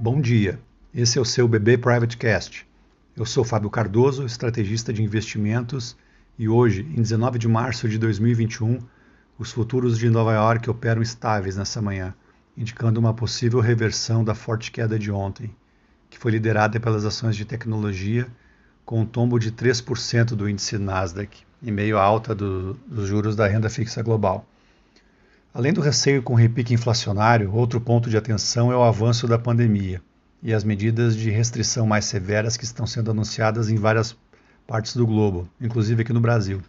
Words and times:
Bom 0.00 0.20
dia, 0.20 0.60
esse 0.94 1.18
é 1.18 1.20
o 1.20 1.24
seu 1.24 1.48
BB 1.48 1.78
Private 1.78 2.16
Cast. 2.16 2.64
Eu 3.16 3.26
sou 3.26 3.42
Fábio 3.42 3.68
Cardoso, 3.68 4.24
estrategista 4.24 4.92
de 4.92 5.02
investimentos, 5.02 5.96
e 6.38 6.48
hoje, 6.48 6.82
em 6.82 7.02
19 7.02 7.36
de 7.36 7.48
março 7.48 7.88
de 7.88 7.98
2021, 7.98 8.78
os 9.36 9.50
futuros 9.50 9.98
de 9.98 10.08
Nova 10.08 10.32
York 10.34 10.70
operam 10.70 11.02
estáveis 11.02 11.56
nessa 11.56 11.82
manhã, 11.82 12.14
indicando 12.56 13.00
uma 13.00 13.12
possível 13.12 13.58
reversão 13.58 14.22
da 14.22 14.36
forte 14.36 14.70
queda 14.70 14.96
de 14.96 15.10
ontem, 15.10 15.50
que 16.08 16.16
foi 16.16 16.30
liderada 16.30 16.78
pelas 16.78 17.04
ações 17.04 17.34
de 17.34 17.44
tecnologia, 17.44 18.28
com 18.84 19.00
um 19.00 19.04
tombo 19.04 19.36
de 19.36 19.50
3% 19.50 20.36
do 20.36 20.48
índice 20.48 20.78
Nasdaq, 20.78 21.40
em 21.60 21.72
meio 21.72 21.98
à 21.98 22.04
alta 22.04 22.36
do, 22.36 22.74
dos 22.86 23.08
juros 23.08 23.34
da 23.34 23.48
renda 23.48 23.68
fixa 23.68 24.00
global. 24.00 24.46
Além 25.52 25.72
do 25.72 25.80
receio 25.80 26.22
com 26.22 26.34
repique 26.34 26.74
inflacionário, 26.74 27.52
outro 27.54 27.80
ponto 27.80 28.10
de 28.10 28.16
atenção 28.16 28.70
é 28.70 28.76
o 28.76 28.82
avanço 28.82 29.26
da 29.26 29.38
pandemia 29.38 30.02
e 30.42 30.52
as 30.52 30.62
medidas 30.62 31.16
de 31.16 31.30
restrição 31.30 31.86
mais 31.86 32.04
severas 32.04 32.56
que 32.56 32.64
estão 32.64 32.86
sendo 32.86 33.10
anunciadas 33.10 33.70
em 33.70 33.76
várias 33.76 34.16
partes 34.66 34.94
do 34.94 35.06
globo, 35.06 35.48
inclusive 35.58 36.02
aqui 36.02 36.12
no 36.12 36.20
Brasil. 36.20 36.60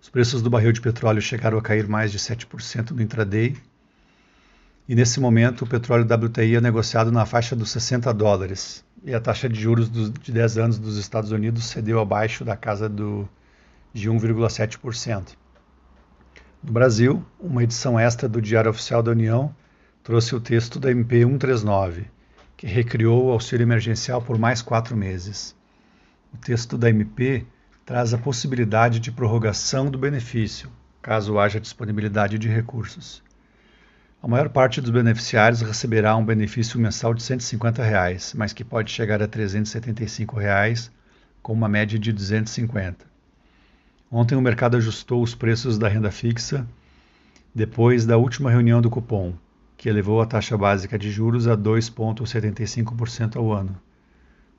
Os 0.00 0.08
preços 0.08 0.42
do 0.42 0.50
barril 0.50 0.72
de 0.72 0.80
petróleo 0.80 1.20
chegaram 1.20 1.58
a 1.58 1.62
cair 1.62 1.86
mais 1.86 2.10
de 2.10 2.18
7% 2.18 2.90
no 2.90 3.02
intraday. 3.02 3.54
E 4.88 4.94
nesse 4.94 5.20
momento, 5.20 5.62
o 5.62 5.66
petróleo 5.66 6.04
WTI 6.04 6.56
é 6.56 6.60
negociado 6.60 7.12
na 7.12 7.24
faixa 7.24 7.54
dos 7.54 7.70
60 7.70 8.12
dólares. 8.12 8.84
E 9.04 9.14
a 9.14 9.20
taxa 9.20 9.48
de 9.48 9.60
juros 9.60 9.90
de 9.90 10.32
10 10.32 10.58
anos 10.58 10.78
dos 10.78 10.96
Estados 10.96 11.30
Unidos 11.30 11.64
cedeu 11.64 12.00
abaixo 12.00 12.44
da 12.44 12.56
casa 12.56 12.88
do, 12.88 13.28
de 13.92 14.10
1,7%. 14.10 15.43
No 16.64 16.72
Brasil, 16.72 17.22
uma 17.38 17.62
edição 17.62 18.00
extra 18.00 18.26
do 18.26 18.40
Diário 18.40 18.70
Oficial 18.70 19.02
da 19.02 19.10
União 19.10 19.54
trouxe 20.02 20.34
o 20.34 20.40
texto 20.40 20.80
da 20.80 20.90
MP 20.90 21.22
139, 21.22 22.06
que 22.56 22.66
recriou 22.66 23.26
o 23.26 23.30
auxílio 23.32 23.64
emergencial 23.64 24.22
por 24.22 24.38
mais 24.38 24.62
quatro 24.62 24.96
meses. 24.96 25.54
O 26.32 26.38
texto 26.38 26.78
da 26.78 26.88
MP 26.88 27.44
traz 27.84 28.14
a 28.14 28.18
possibilidade 28.18 28.98
de 28.98 29.12
prorrogação 29.12 29.90
do 29.90 29.98
benefício, 29.98 30.70
caso 31.02 31.38
haja 31.38 31.60
disponibilidade 31.60 32.38
de 32.38 32.48
recursos. 32.48 33.22
A 34.22 34.26
maior 34.26 34.48
parte 34.48 34.80
dos 34.80 34.90
beneficiários 34.90 35.60
receberá 35.60 36.16
um 36.16 36.24
benefício 36.24 36.80
mensal 36.80 37.12
de 37.12 37.22
150 37.22 37.82
reais, 37.82 38.32
mas 38.34 38.54
que 38.54 38.64
pode 38.64 38.90
chegar 38.90 39.22
a 39.22 39.28
375 39.28 40.38
reais, 40.38 40.90
com 41.42 41.52
uma 41.52 41.68
média 41.68 41.98
de 41.98 42.08
R$ 42.08 42.16
250. 42.16 43.13
Ontem 44.10 44.36
o 44.36 44.40
mercado 44.40 44.76
ajustou 44.76 45.22
os 45.22 45.34
preços 45.34 45.78
da 45.78 45.88
renda 45.88 46.10
fixa 46.10 46.66
depois 47.54 48.04
da 48.04 48.16
última 48.16 48.50
reunião 48.50 48.82
do 48.82 48.90
cupom, 48.90 49.34
que 49.76 49.88
elevou 49.88 50.20
a 50.20 50.26
taxa 50.26 50.56
básica 50.56 50.98
de 50.98 51.10
juros 51.10 51.46
a 51.46 51.56
2,75% 51.56 53.36
ao 53.36 53.52
ano. 53.52 53.76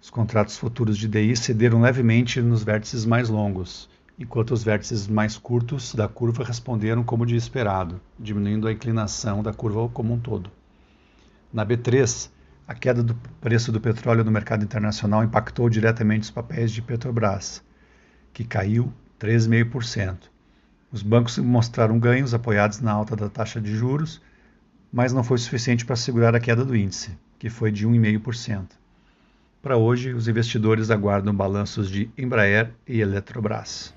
Os 0.01 0.09
contratos 0.09 0.57
futuros 0.57 0.97
de 0.97 1.07
DI 1.07 1.35
cederam 1.35 1.81
levemente 1.81 2.41
nos 2.41 2.63
vértices 2.63 3.05
mais 3.05 3.27
longos, 3.27 3.89
enquanto 4.19 4.51
os 4.51 4.63
vértices 4.63 5.07
mais 5.07 5.37
curtos 5.37 5.93
da 5.93 6.07
curva 6.07 6.43
responderam 6.43 7.03
como 7.03 7.25
de 7.25 7.35
esperado, 7.35 7.99
diminuindo 8.19 8.67
a 8.67 8.71
inclinação 8.71 9.43
da 9.43 9.53
curva 9.53 9.89
como 9.89 10.13
um 10.13 10.19
todo. 10.19 10.49
Na 11.51 11.65
B3, 11.65 12.29
a 12.67 12.73
queda 12.73 13.03
do 13.03 13.15
preço 13.41 13.71
do 13.71 13.81
petróleo 13.81 14.23
no 14.23 14.31
mercado 14.31 14.63
internacional 14.63 15.23
impactou 15.23 15.69
diretamente 15.69 16.23
os 16.23 16.31
papéis 16.31 16.71
de 16.71 16.81
Petrobras, 16.81 17.63
que 18.33 18.43
caiu 18.43 18.91
3,5%. 19.19 20.17
Os 20.91 21.01
bancos 21.01 21.37
mostraram 21.37 21.99
ganhos 21.99 22.33
apoiados 22.33 22.79
na 22.79 22.91
alta 22.91 23.15
da 23.15 23.29
taxa 23.29 23.59
de 23.59 23.75
juros, 23.75 24.21
mas 24.91 25.11
não 25.11 25.23
foi 25.23 25.37
suficiente 25.37 25.85
para 25.85 25.95
segurar 25.95 26.35
a 26.35 26.39
queda 26.39 26.63
do 26.63 26.75
índice, 26.75 27.17
que 27.37 27.49
foi 27.49 27.71
de 27.71 27.87
1,5%. 27.87 28.69
Para 29.61 29.77
hoje, 29.77 30.13
os 30.13 30.27
investidores 30.27 30.91
aguardam 30.91 31.33
balanços 31.33 31.89
de 31.89 32.09
Embraer 32.17 32.71
e 32.87 33.01
Eletrobras. 33.01 33.93